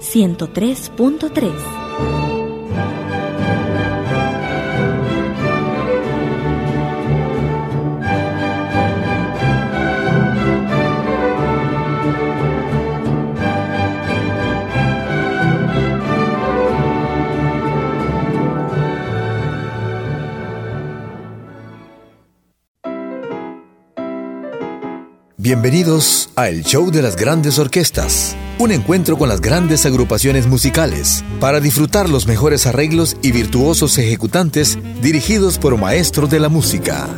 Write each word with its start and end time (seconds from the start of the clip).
103.3. 0.00 1.88
Bienvenidos 25.40 26.28
a 26.36 26.50
El 26.50 26.62
Show 26.62 26.90
de 26.90 27.00
las 27.00 27.16
Grandes 27.16 27.58
Orquestas, 27.58 28.36
un 28.58 28.72
encuentro 28.72 29.16
con 29.16 29.28
las 29.28 29.40
grandes 29.40 29.86
agrupaciones 29.86 30.46
musicales 30.46 31.24
para 31.40 31.60
disfrutar 31.60 32.08
los 32.08 32.26
mejores 32.26 32.66
arreglos 32.66 33.16
y 33.22 33.30
virtuosos 33.30 33.98
ejecutantes 33.98 34.78
dirigidos 35.00 35.58
por 35.58 35.78
maestros 35.78 36.28
de 36.28 36.40
la 36.40 36.48
música. 36.48 37.08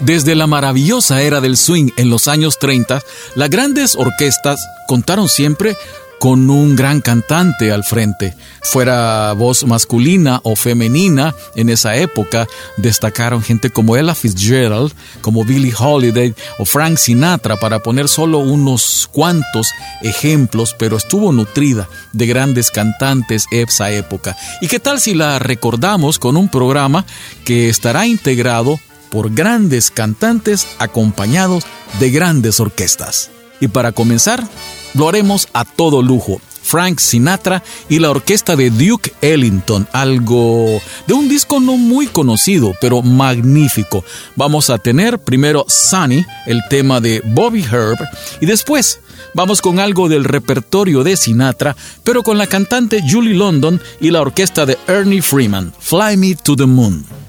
Desde 0.00 0.34
la 0.34 0.48
maravillosa 0.48 1.22
era 1.22 1.40
del 1.40 1.56
swing 1.56 1.90
en 1.96 2.10
los 2.10 2.26
años 2.26 2.58
30, 2.58 3.00
las 3.36 3.50
grandes 3.50 3.94
orquestas 3.94 4.58
contaron 4.88 5.28
siempre 5.28 5.76
con 6.22 6.50
un 6.50 6.76
gran 6.76 7.00
cantante 7.00 7.72
al 7.72 7.82
frente. 7.82 8.36
Fuera 8.62 9.32
voz 9.32 9.64
masculina 9.64 10.38
o 10.44 10.54
femenina, 10.54 11.34
en 11.56 11.68
esa 11.68 11.96
época 11.96 12.46
destacaron 12.76 13.42
gente 13.42 13.70
como 13.70 13.96
Ella 13.96 14.14
Fitzgerald, 14.14 14.92
como 15.20 15.44
Billie 15.44 15.74
Holiday 15.76 16.32
o 16.60 16.64
Frank 16.64 16.98
Sinatra, 16.98 17.56
para 17.56 17.80
poner 17.80 18.06
solo 18.06 18.38
unos 18.38 19.08
cuantos 19.10 19.72
ejemplos, 20.02 20.76
pero 20.78 20.96
estuvo 20.96 21.32
nutrida 21.32 21.88
de 22.12 22.26
grandes 22.28 22.70
cantantes 22.70 23.46
esa 23.50 23.90
época. 23.90 24.36
¿Y 24.60 24.68
qué 24.68 24.78
tal 24.78 25.00
si 25.00 25.14
la 25.14 25.40
recordamos 25.40 26.20
con 26.20 26.36
un 26.36 26.48
programa 26.48 27.04
que 27.44 27.68
estará 27.68 28.06
integrado 28.06 28.78
por 29.10 29.34
grandes 29.34 29.90
cantantes 29.90 30.68
acompañados 30.78 31.64
de 31.98 32.12
grandes 32.12 32.60
orquestas? 32.60 33.32
Y 33.58 33.66
para 33.66 33.90
comenzar, 33.90 34.44
lo 34.94 35.08
haremos 35.08 35.48
a 35.52 35.64
todo 35.64 36.02
lujo. 36.02 36.40
Frank 36.62 37.00
Sinatra 37.00 37.62
y 37.88 37.98
la 37.98 38.10
orquesta 38.10 38.56
de 38.56 38.70
Duke 38.70 39.12
Ellington, 39.20 39.86
algo 39.92 40.80
de 41.06 41.12
un 41.12 41.28
disco 41.28 41.60
no 41.60 41.76
muy 41.76 42.06
conocido, 42.06 42.72
pero 42.80 43.02
magnífico. 43.02 44.04
Vamos 44.36 44.70
a 44.70 44.78
tener 44.78 45.18
primero 45.18 45.66
Sunny, 45.68 46.24
el 46.46 46.62
tema 46.70 47.00
de 47.00 47.20
Bobby 47.24 47.62
Herb, 47.62 47.98
y 48.40 48.46
después 48.46 49.00
vamos 49.34 49.60
con 49.60 49.80
algo 49.80 50.08
del 50.08 50.24
repertorio 50.24 51.02
de 51.04 51.16
Sinatra, 51.16 51.76
pero 52.04 52.22
con 52.22 52.38
la 52.38 52.46
cantante 52.46 53.02
Julie 53.06 53.34
London 53.34 53.80
y 54.00 54.10
la 54.10 54.20
orquesta 54.22 54.64
de 54.64 54.78
Ernie 54.86 55.20
Freeman, 55.20 55.74
Fly 55.78 56.16
Me 56.16 56.34
to 56.36 56.56
the 56.56 56.66
Moon. 56.66 57.21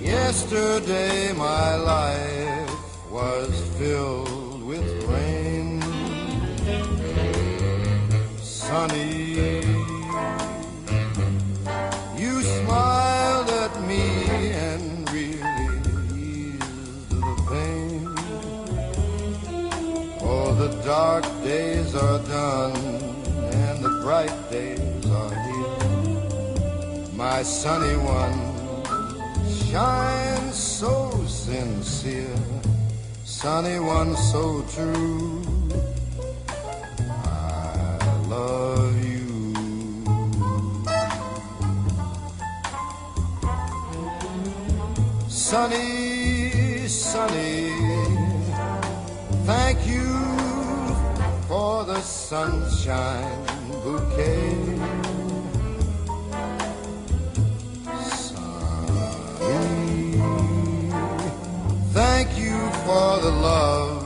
Yesterday 0.00 1.32
my 1.32 1.74
life 1.74 3.10
was 3.10 3.50
filled 3.76 4.62
with 4.62 4.86
rain. 5.04 5.82
Sunny, 8.38 9.17
My 27.30 27.42
sunny 27.42 27.94
one 27.96 28.38
shines 29.68 30.56
so 30.56 31.10
sincere, 31.26 32.42
sunny 33.22 33.78
one 33.78 34.16
so 34.16 34.62
true. 34.74 35.42
I 37.06 37.98
love 38.28 38.96
you. 39.04 39.54
Sunny, 45.28 46.88
sunny, 46.88 47.70
thank 49.44 49.86
you 49.86 50.08
for 51.46 51.84
the 51.84 52.00
sunshine 52.00 53.44
bouquet. 53.84 54.47
For 62.88 63.20
the 63.20 63.30
love 63.30 64.00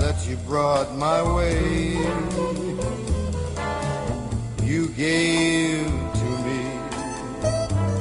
that 0.00 0.16
you 0.26 0.36
brought 0.48 0.90
my 0.96 1.20
way. 1.36 1.92
You 4.62 4.88
gave 4.96 5.84
to 6.20 6.28
me 6.46 6.62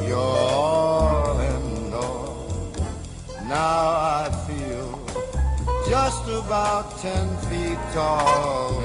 your 0.08 0.38
all 0.64 1.38
and 1.38 1.94
all. 1.94 2.48
Now 3.44 3.80
I 4.24 4.26
feel 4.48 4.88
just 5.90 6.24
about 6.30 6.98
ten 7.00 7.28
feet 7.48 7.82
tall. 7.92 8.82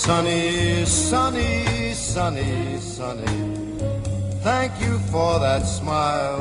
Sunny, 0.02 0.86
sunny, 0.86 1.92
sunny, 1.92 2.78
sunny. 2.80 3.26
Thank 4.42 4.80
you 4.80 4.98
for 5.12 5.38
that 5.38 5.66
smile 5.66 6.40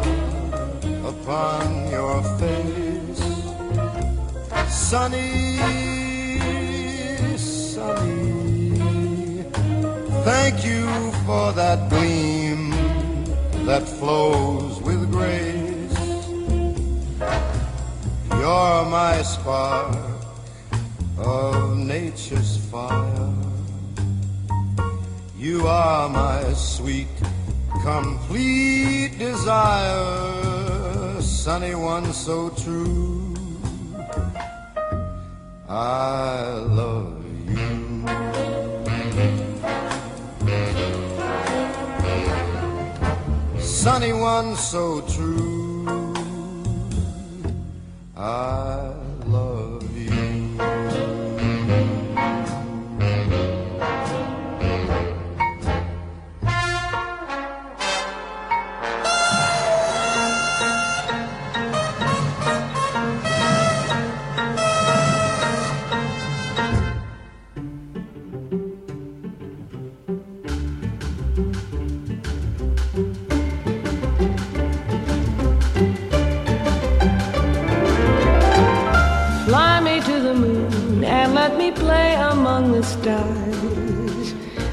upon 1.05 1.91
your 1.91 2.23
face. 2.39 3.19
Sunny, 4.73 5.57
sunny. 7.37 9.43
Thank 10.23 10.63
you 10.63 10.87
for 11.25 11.51
that 11.51 11.89
gleam 11.89 12.71
that 13.65 13.85
flows 13.85 14.81
with 14.81 15.11
grace. 15.11 15.99
You're 18.31 18.85
my 18.85 19.21
spark 19.21 19.97
of 21.17 21.77
nature's 21.77 22.55
fire. 22.71 23.48
You 25.39 25.65
are 25.67 26.09
my 26.09 26.51
sweet 26.51 27.07
complete 27.81 29.17
desire, 29.17 30.01
sunny 31.21 31.75
one 31.75 32.11
so 32.11 32.49
true. 32.49 33.33
I 35.69 36.59
love 36.67 37.23
you. 37.47 38.03
Sunny 43.61 44.11
one 44.11 44.57
so 44.57 44.99
true. 45.07 46.13
I 48.17 48.88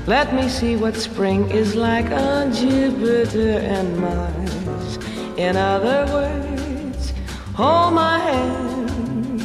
Let 0.07 0.33
me 0.33 0.49
see 0.49 0.77
what 0.77 0.95
spring 0.95 1.51
is 1.51 1.75
like 1.75 2.13
on 2.13 2.53
Jupiter 2.53 3.59
and 3.59 3.99
Mars. 3.99 4.99
In 5.37 5.57
other 5.57 6.07
words, 6.15 7.13
hold 7.57 7.95
my 7.95 8.21
hand. 8.21 9.43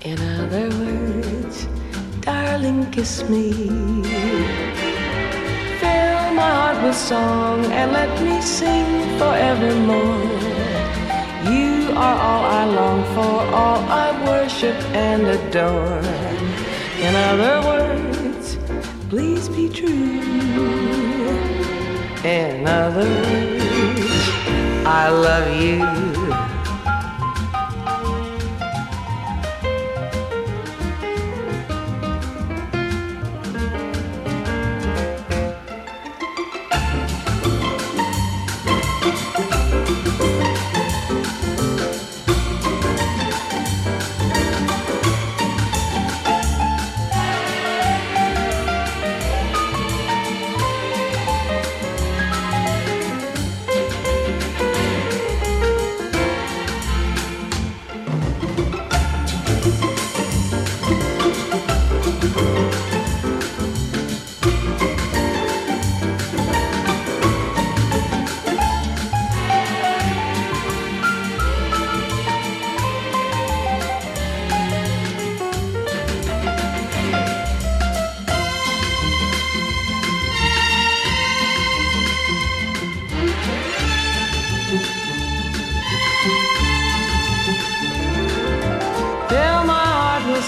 In 0.00 0.18
other 0.40 0.68
words, 0.80 1.68
darling, 2.22 2.90
kiss 2.90 3.22
me. 3.28 3.52
Fill 5.78 6.22
my 6.34 6.50
heart 6.58 6.82
with 6.82 6.96
song 6.96 7.64
and 7.66 7.92
let 7.92 8.10
me 8.20 8.40
sing 8.40 9.18
forevermore. 9.20 10.26
You 11.48 11.92
are 11.94 12.18
all 12.28 12.44
I 12.44 12.64
long 12.64 13.04
for, 13.14 13.54
all 13.54 13.78
I 13.88 14.10
worship 14.26 14.74
and 14.96 15.24
adore. 15.28 16.02
In 16.98 17.14
other 17.14 17.68
words, 17.68 18.15
please 19.08 19.48
be 19.48 19.68
true. 19.68 20.20
In 22.24 22.66
other 22.66 23.04
words, 23.04 24.30
I 24.84 25.08
love 25.10 25.62
you. 25.62 26.55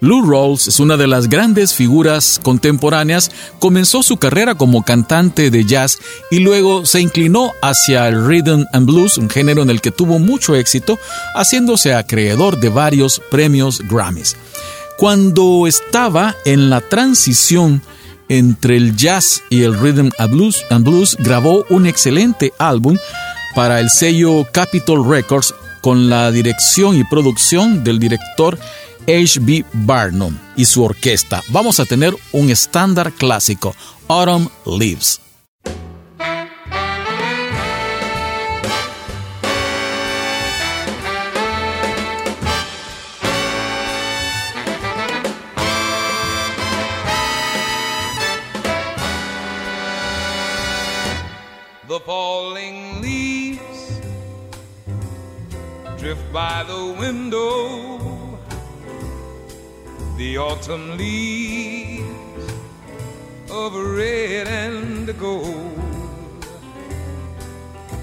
Lou 0.00 0.22
Rawls 0.22 0.68
es 0.68 0.78
una 0.78 0.96
de 0.96 1.08
las 1.08 1.28
grandes 1.28 1.74
figuras 1.74 2.40
contemporáneas. 2.42 3.30
Comenzó 3.58 4.02
su 4.02 4.16
carrera 4.16 4.54
como 4.54 4.84
cantante 4.84 5.50
de 5.50 5.64
jazz 5.64 5.98
y 6.30 6.38
luego 6.38 6.86
se 6.86 7.00
inclinó 7.00 7.52
hacia 7.62 8.06
el 8.06 8.24
rhythm 8.24 8.64
and 8.72 8.86
blues, 8.86 9.18
un 9.18 9.28
género 9.28 9.62
en 9.62 9.70
el 9.70 9.80
que 9.80 9.90
tuvo 9.90 10.18
mucho 10.18 10.54
éxito, 10.54 10.98
haciéndose 11.34 11.94
acreedor 11.94 12.60
de 12.60 12.68
varios 12.68 13.20
premios 13.30 13.82
Grammys. 13.88 14.36
Cuando 14.98 15.66
estaba 15.66 16.36
en 16.44 16.70
la 16.70 16.80
transición 16.80 17.82
entre 18.28 18.76
el 18.76 18.94
jazz 18.94 19.42
y 19.50 19.62
el 19.62 19.78
rhythm 19.78 20.10
and 20.18 20.32
blues, 20.32 20.64
and 20.70 20.84
blues 20.84 21.16
grabó 21.18 21.64
un 21.70 21.86
excelente 21.86 22.52
álbum 22.58 22.96
para 23.54 23.80
el 23.80 23.90
sello 23.90 24.46
Capitol 24.52 25.08
Records 25.08 25.54
con 25.80 26.08
la 26.08 26.30
dirección 26.30 26.96
y 26.96 27.04
producción 27.04 27.82
del 27.82 27.98
director 27.98 28.58
H.B. 29.08 29.64
Barnum 29.72 30.36
y 30.54 30.66
su 30.66 30.84
orquesta. 30.84 31.42
Vamos 31.48 31.80
a 31.80 31.86
tener 31.86 32.14
un 32.32 32.50
estándar 32.50 33.10
clásico, 33.12 33.74
Autumn 34.06 34.50
Leaves. 34.66 35.18
The 51.88 51.98
falling 52.00 53.00
leaves 53.00 54.02
drift 55.96 56.30
by 56.30 56.64
the 56.64 56.94
window. 57.00 58.07
The 60.18 60.36
autumn 60.36 60.98
leaves 60.98 62.02
of 63.48 63.72
red 63.72 64.48
and 64.48 65.16
gold. 65.16 66.44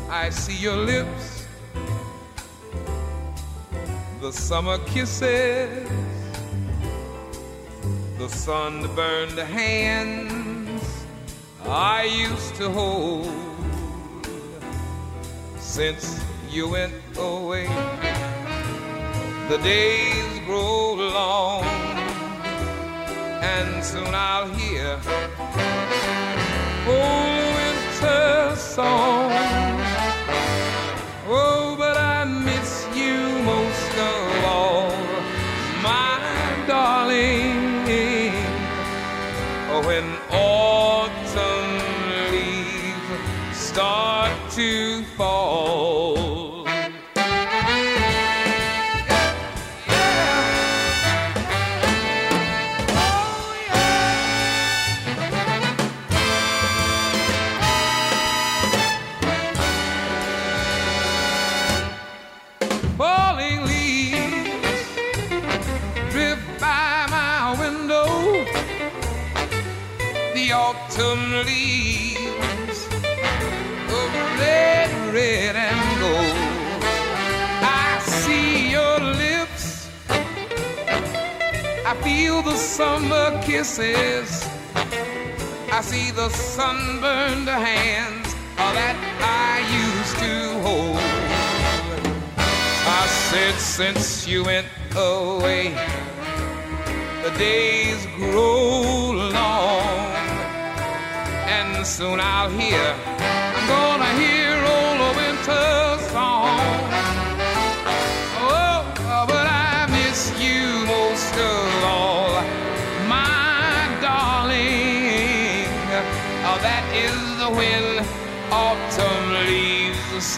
I 0.10 0.30
see 0.30 0.56
your 0.56 0.78
lips, 0.78 1.46
the 4.22 4.32
summer 4.32 4.78
kisses, 4.86 5.90
the 8.18 8.30
sunburned 8.30 9.38
hands 9.38 11.06
I 11.66 12.04
used 12.06 12.56
to 12.56 12.70
hold 12.70 13.30
since 15.60 16.24
you 16.50 16.70
went 16.70 16.94
away. 17.18 17.68
The 19.50 19.58
days 19.58 20.40
grow 20.46 20.94
long, 20.94 21.75
and 23.54 23.84
soon 23.84 24.14
I'll 24.14 24.48
hear 24.60 24.92
old 26.88 27.46
winter 27.58 28.56
song. 28.56 29.32
Oh, 31.28 31.76
but 31.78 31.98
I 31.98 32.24
miss 32.50 32.72
you 33.02 33.18
most 33.54 33.94
of 34.14 34.46
all, 34.56 34.92
my 35.90 36.20
darling. 36.68 37.88
Eh, 37.88 38.32
when 39.88 40.08
autumn 40.32 41.70
leaves 42.32 43.58
start 43.70 44.34
to 44.52 45.04
fall. 45.18 45.55
See 85.86 86.10
the 86.10 86.30
sunburned 86.30 87.48
hands 87.48 88.34
that 88.58 88.98
I 89.22 89.62
used 89.84 90.16
to 90.26 90.36
hold. 90.66 90.98
I 93.02 93.06
said, 93.30 93.54
since 93.60 94.28
you 94.28 94.44
went 94.44 94.68
away, 94.96 95.76
the 97.24 97.32
days 97.38 98.04
grow 98.18 99.12
long, 99.40 100.10
and 101.58 101.86
soon 101.86 102.20
I'll 102.20 102.50
hear, 102.50 102.86
I'm 103.56 103.68
gonna 103.68 104.12
hear 104.20 104.45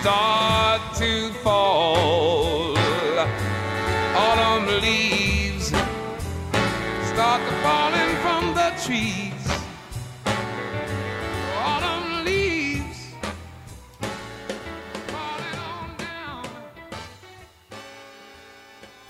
start 0.08 0.82
to 0.96 1.34
fall. 1.44 2.78
Autumn 4.16 4.66
leaves 4.80 5.68
start 7.12 7.42
to 7.48 7.54
falling 7.66 8.14
from 8.24 8.44
the 8.56 8.70
trees. 8.86 9.44
Autumn 11.68 12.24
leaves 12.24 13.00
falling 15.12 15.60
on 15.76 15.88
down. 15.98 16.44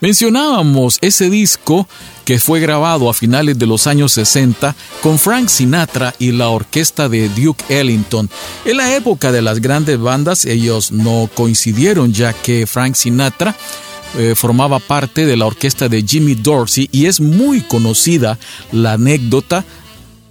Mencionábamos 0.02 0.98
ese 1.04 1.30
disco 1.30 1.88
que 2.28 2.42
fue 2.42 2.60
grabado 2.60 3.10
a 3.10 3.14
finales 3.14 3.58
de 3.58 3.66
los 3.66 3.88
años 3.88 4.12
60 4.12 4.76
con 5.02 5.18
Frank 5.18 5.48
Sinatra 5.48 6.14
y 6.20 6.34
la 6.34 6.50
orquesta 6.50 7.08
de 7.08 7.30
Duke 7.30 7.64
Ellington. 7.70 8.30
En 8.66 8.76
la 8.76 8.94
época 8.98 9.32
de 9.32 9.42
las 9.42 9.62
grandes 9.62 9.98
bandas 9.98 10.44
ellos 10.44 10.92
no 10.92 11.30
coincidieron 11.34 12.12
ya 12.12 12.34
que 12.34 12.68
Frank 12.68 12.96
Sinatra 12.96 13.56
eh, 14.18 14.34
formaba 14.36 14.80
parte 14.80 15.26
de 15.26 15.38
la 15.38 15.46
orquesta 15.46 15.88
de 15.88 16.04
Jimmy 16.04 16.36
Dorsey 16.36 16.90
y 16.92 17.06
es 17.06 17.22
muy 17.22 17.62
conocida 17.62 18.38
la 18.74 18.94
anécdota, 18.94 19.64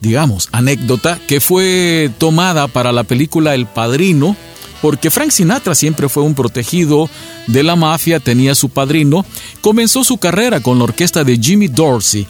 digamos, 0.03 0.51
anécdota 0.53 1.19
que 1.27 1.41
fue 1.41 2.11
tomada 2.19 2.69
para 2.69 2.93
la 2.93 3.05
película 3.05 3.55
El 3.55 3.65
Padrino 3.65 4.37
porque 4.83 5.11
Frank 5.11 5.31
Sinatra 5.31 5.75
siempre 5.75 6.09
fue 6.09 6.23
un 6.23 6.35
protegido 6.35 7.09
de 7.47 7.63
la 7.63 7.77
mafia, 7.77 8.21
tenía 8.21 8.55
su 8.55 8.69
padrino, 8.69 9.25
comenzó 9.61 10.05
su 10.05 10.19
carrera 10.19 10.61
con 10.61 10.79
la 10.79 10.85
orquesta 10.85 11.25
de 11.25 11.39
Jimmy 11.39 11.69
Dorsey. 11.69 12.27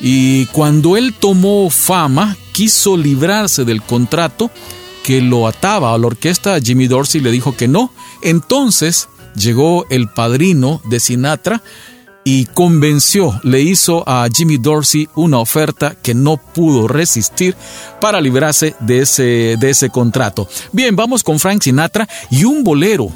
Y 0.00 0.46
cuando 0.46 0.96
él 0.96 1.14
tomó 1.18 1.70
fama 1.70 2.36
quiso 2.52 2.96
librarse 2.96 3.64
del 3.64 3.82
contrato 3.82 4.50
que 5.02 5.20
lo 5.20 5.46
ataba 5.46 5.94
a 5.94 5.98
la 5.98 6.08
orquesta, 6.08 6.60
Jimmy 6.60 6.86
Dorsey 6.86 7.20
le 7.20 7.30
dijo 7.30 7.56
que 7.56 7.68
no, 7.68 7.92
entonces 8.22 9.08
llegó 9.36 9.86
el 9.88 10.08
padrino 10.08 10.80
de 10.84 11.00
Sinatra 11.00 11.62
y 12.26 12.46
convenció, 12.46 13.38
le 13.44 13.62
hizo 13.62 14.02
a 14.04 14.26
Jimmy 14.28 14.56
Dorsey 14.56 15.08
una 15.14 15.38
oferta 15.38 15.94
que 16.02 16.12
no 16.12 16.38
pudo 16.38 16.88
resistir 16.88 17.54
para 18.00 18.20
librarse 18.20 18.74
de 18.80 18.98
ese, 18.98 19.56
de 19.60 19.70
ese 19.70 19.90
contrato. 19.90 20.48
Bien, 20.72 20.96
vamos 20.96 21.22
con 21.22 21.38
Frank 21.38 21.62
Sinatra 21.62 22.08
y 22.28 22.42
un 22.42 22.64
bolero, 22.64 23.10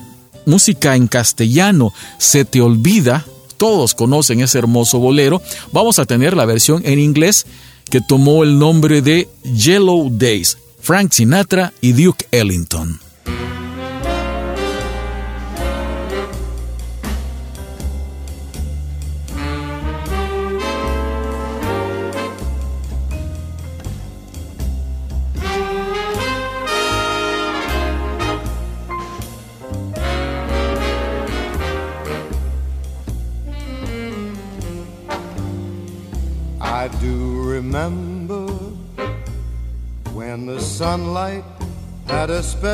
música 0.47 0.95
en 0.95 1.09
castellano, 1.09 1.93
se 2.19 2.45
te 2.45 2.61
olvida, 2.61 3.27
todos 3.57 3.97
conocen 3.97 4.43
ese 4.43 4.59
hermoso 4.59 5.01
bolero, 5.01 5.43
vamos 5.73 5.99
a 5.99 6.07
tener 6.07 6.37
la 6.37 6.45
versión 6.45 6.81
en 6.87 7.01
inglés 7.01 7.47
que 7.91 8.01
tomó 8.01 8.45
el 8.45 8.61
nombre 8.61 9.03
de 9.03 9.29
Yellow 9.43 10.09
Days, 10.09 10.57
Frank 10.81 11.11
Sinatra 11.11 11.73
y 11.81 11.95
Duke 11.95 12.29
Ellington. 12.31 13.10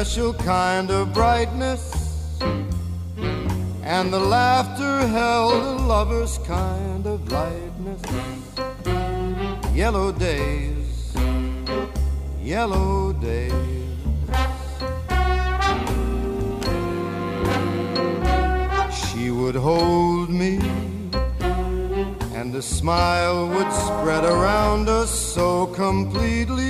Special 0.05 0.35
kind 0.35 0.91
of 0.91 1.11
brightness, 1.15 1.83
and 3.83 4.13
the 4.13 4.21
laughter 4.21 5.09
held 5.09 5.55
a 5.55 5.77
lover's 5.95 6.37
kind 6.47 7.07
of 7.07 7.33
lightness. 7.33 8.03
Yellow 9.73 10.13
days, 10.13 11.17
yellow 12.43 13.15
days. 13.15 13.55
She 19.01 19.31
would 19.31 19.55
hold 19.55 20.29
me 20.29 20.59
and 22.47 22.55
a 22.55 22.61
smile 22.61 23.49
would 23.49 23.73
spread 23.73 24.25
around 24.25 24.91
us 24.91 25.11
so 25.11 25.67
completely, 25.69 26.66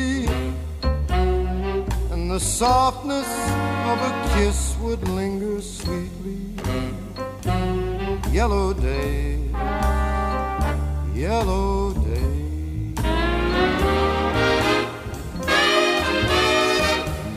the 2.36 2.40
softness 2.40 3.30
of 3.90 3.98
a 4.10 4.12
kiss 4.34 4.76
would 4.82 5.08
linger 5.08 5.58
sweetly. 5.62 6.36
Yellow 8.30 8.74
day, 8.74 9.38
yellow 11.14 11.94
day. 11.94 12.92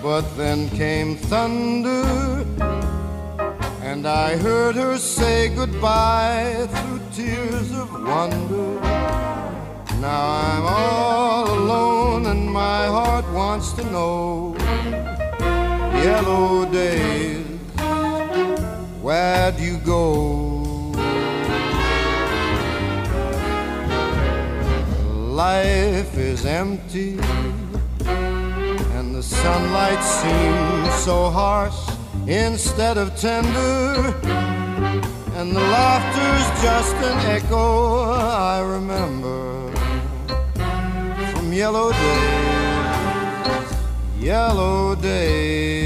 But 0.04 0.26
then 0.36 0.70
came 0.72 1.16
thunder, 1.16 2.04
and 3.82 4.06
I 4.06 4.36
heard 4.36 4.76
her 4.76 4.98
say 4.98 5.48
goodbye 5.56 6.68
through 6.74 7.00
tears 7.14 7.72
of 7.72 7.90
wonder. 7.94 8.82
Now 10.02 10.24
I'm 10.44 10.64
all 10.66 11.46
alone 11.58 12.26
and 12.26 12.52
my 12.52 12.88
heart 12.88 13.26
wants 13.32 13.72
to 13.74 13.84
know. 13.86 14.49
Yellow 16.04 16.66
days, 16.72 17.46
where'd 19.02 19.60
you 19.60 19.78
go? 19.80 20.60
life 25.40 26.18
is 26.18 26.46
empty, 26.46 27.18
and 28.98 29.16
the 29.16 29.24
sunlight 29.24 30.04
seems 30.04 30.94
so 31.06 31.30
harsh 31.30 31.80
instead 32.28 32.98
of 32.98 33.16
tender, 33.16 34.14
and 35.38 35.56
the 35.56 35.66
laughter's 35.78 36.48
just 36.62 36.96
an 37.10 37.18
echo 37.38 38.12
I 38.12 38.60
remember 38.76 39.72
from 41.32 41.54
yellow 41.54 41.94
days, 41.94 43.68
yellow 44.20 44.96
days. 44.96 45.79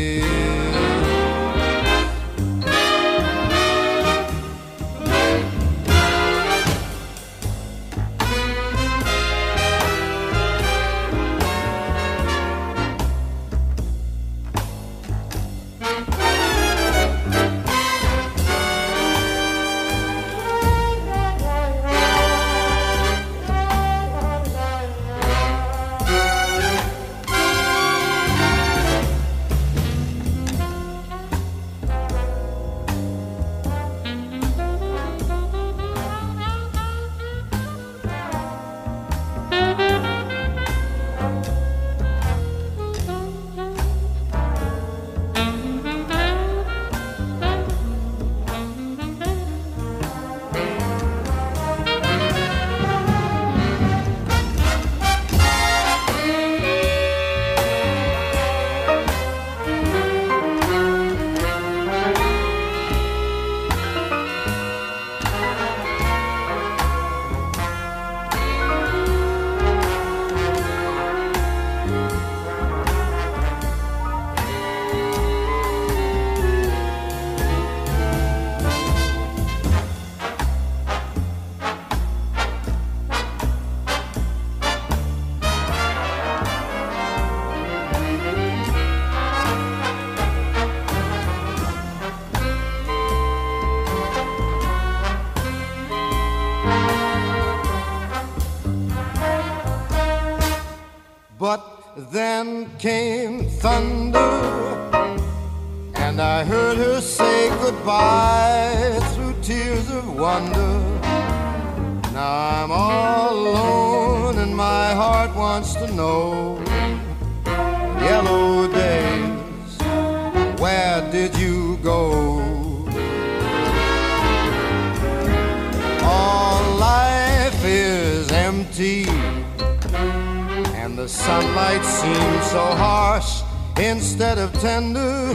And 130.76 130.98
the 130.98 131.08
sunlight 131.08 131.86
seems 131.86 132.52
so 132.52 132.66
harsh 132.76 133.42
instead 133.80 134.38
of 134.38 134.52
tender. 134.60 135.32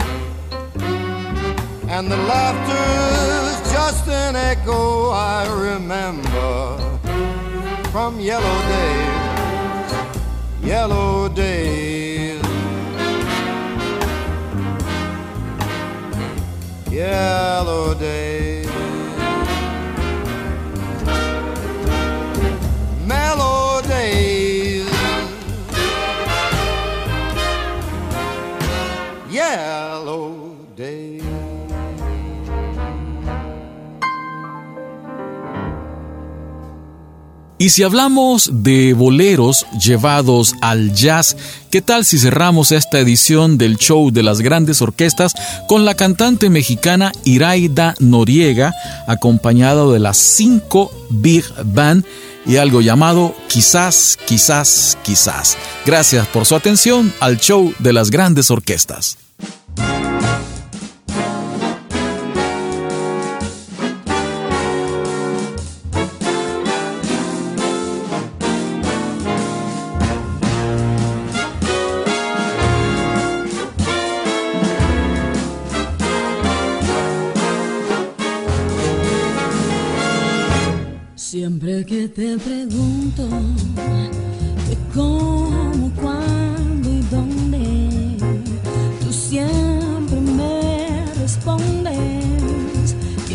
And 1.87 2.11
the 2.11 2.17
laughter 2.17 2.73
laughter's 2.77 3.73
just 3.73 4.07
an 4.07 4.35
echo 4.35 5.09
I 5.09 5.47
remember 5.47 6.77
from 7.91 8.19
yellow 8.19 8.59
days, 8.75 9.93
yellow 10.61 11.29
days. 11.29 12.43
Yellow 16.91 17.95
days. 17.95 18.48
Y 37.61 37.71
si 37.71 37.83
hablamos 37.83 38.49
de 38.53 38.93
boleros 38.93 39.65
llevados 39.85 40.55
al 40.61 40.93
jazz, 40.93 41.35
¿qué 41.69 41.81
tal 41.81 42.05
si 42.05 42.17
cerramos 42.17 42.71
esta 42.71 42.99
edición 42.99 43.57
del 43.57 43.75
show 43.75 44.11
de 44.11 44.23
las 44.23 44.39
grandes 44.39 44.81
orquestas 44.81 45.33
con 45.67 45.83
la 45.83 45.93
cantante 45.93 46.49
mexicana 46.49 47.11
Iraida 47.25 47.95
Noriega, 47.99 48.73
acompañada 49.07 49.85
de 49.91 49.99
las 49.99 50.15
cinco 50.15 50.89
Big 51.09 51.43
Band 51.65 52.05
y 52.45 52.55
algo 52.55 52.79
llamado 52.79 53.35
Quizás, 53.49 54.17
quizás, 54.25 54.97
quizás? 55.03 55.57
Gracias 55.85 56.27
por 56.27 56.45
su 56.45 56.55
atención 56.55 57.13
al 57.19 57.41
show 57.41 57.73
de 57.79 57.91
las 57.91 58.09
grandes 58.09 58.51
orquestas. 58.51 59.17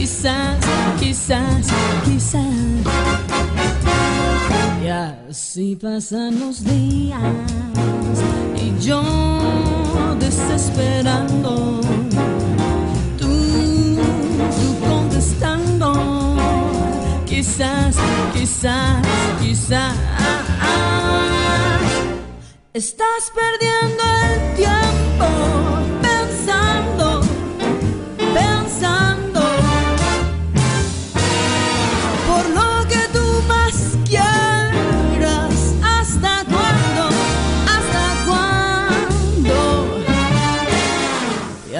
Quizás, 0.04 0.58
quizás, 1.00 1.66
quizás. 2.04 2.44
Y 4.84 4.88
así 4.88 5.76
pasan 5.76 6.40
los 6.40 6.62
días 6.62 7.22
y 8.54 8.84
yo 8.84 9.02
desesperando. 10.20 11.80
Tú, 13.18 13.96
tú 14.58 14.86
contestando 14.86 16.36
quizás, 17.24 17.96
quizás, 18.34 19.02
quizás. 19.40 19.96
Estás 22.74 23.32
perdiendo 23.34 24.04
el 24.26 24.54
tiempo 24.56 25.28
pensando, 26.02 27.22
pensando. 28.34 29.23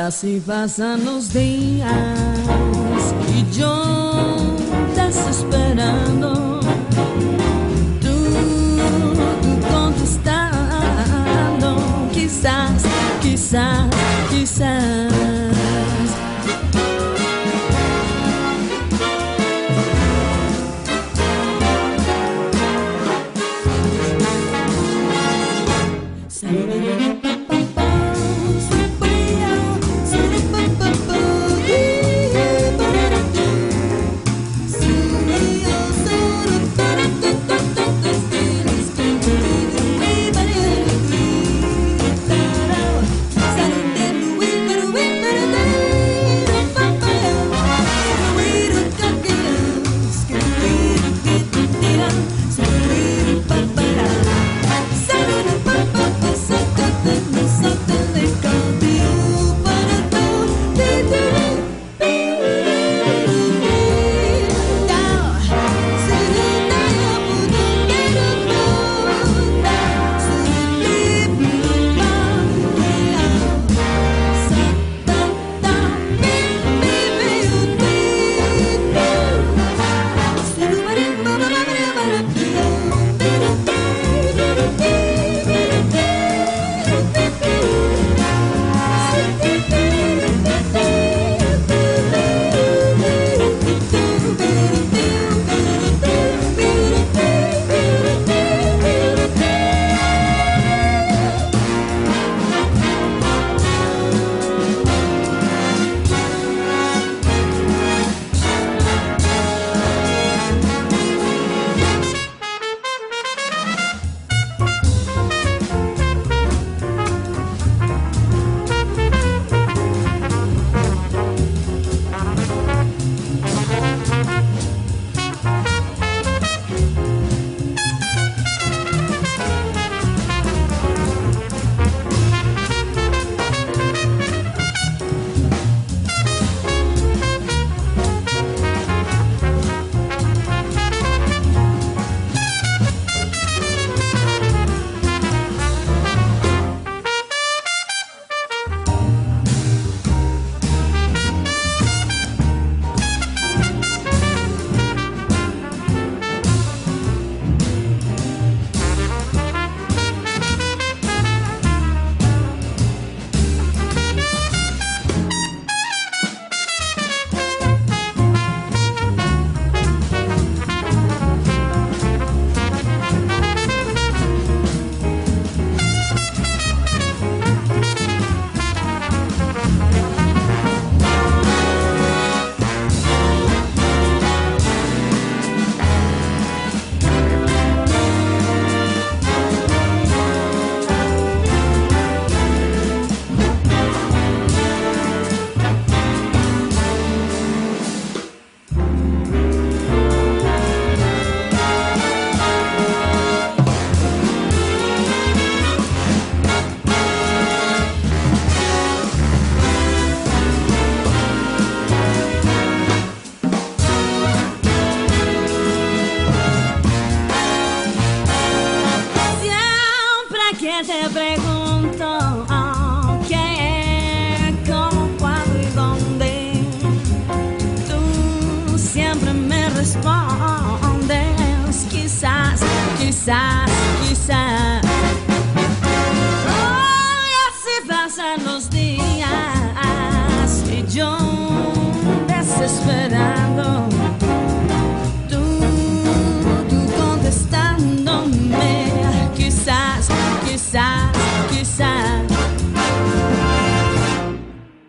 Y 0.05 0.07
así 0.07 0.43
pasan 0.47 1.03
los 1.07 1.33
días 1.33 1.89
y 3.35 3.59
yo 3.59 3.84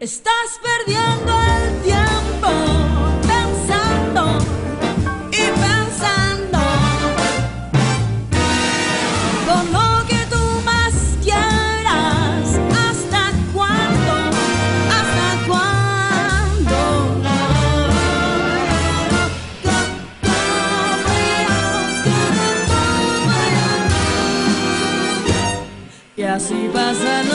Estás 0.06 0.60
perdiendo 0.62 1.34
el 1.34 1.82
tiempo 1.82 2.52
pensando 3.26 4.38
y 5.32 5.46
pensando 5.66 6.60
con 9.48 9.64
lo 9.74 10.06
que 10.08 10.22
tú 10.30 10.44
más 10.64 10.94
quieras. 11.24 12.46
¿Hasta 12.86 13.32
cuándo? 13.52 14.14
¿Hasta 15.00 15.30
cuándo? 15.48 16.80
Y 26.16 26.22
así 26.22 26.70
pasan 26.72 27.35